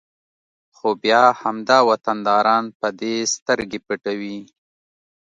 خو 0.75 0.89
بیا 1.03 1.23
همدا 1.41 1.77
وطنداران 1.89 2.65
په 2.79 2.87
دې 2.99 3.15
سترګې 3.35 3.79
پټوي 3.85 4.39